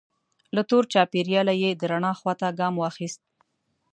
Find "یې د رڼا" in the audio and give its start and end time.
1.63-2.11